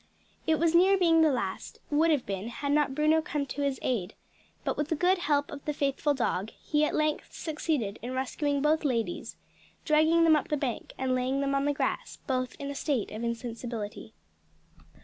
It 0.47 0.57
was 0.57 0.73
near 0.73 0.97
being 0.97 1.21
the 1.21 1.31
last; 1.31 1.77
would 1.91 2.09
have 2.09 2.25
been 2.25 2.47
had 2.47 2.71
not 2.71 2.95
Bruno 2.95 3.21
come 3.21 3.45
to 3.45 3.61
his 3.61 3.77
aid, 3.83 4.15
but 4.63 4.75
with 4.75 4.87
the 4.87 4.95
good 4.95 5.19
help 5.19 5.51
of 5.51 5.63
the 5.65 5.75
faithful 5.75 6.15
dog, 6.15 6.49
he 6.59 6.83
at 6.83 6.95
length 6.95 7.31
succeeded 7.31 7.99
in 8.01 8.15
rescuing 8.15 8.63
both 8.63 8.83
ladies, 8.83 9.35
dragging 9.85 10.23
them 10.23 10.35
up 10.35 10.47
the 10.47 10.57
bank 10.57 10.93
and 10.97 11.13
laying 11.13 11.39
them 11.39 11.53
on 11.53 11.65
the 11.65 11.71
grass, 11.73 12.17
both 12.25 12.55
in 12.57 12.71
a 12.71 12.73
state 12.73 13.11
of 13.11 13.23
insensibility. 13.23 14.15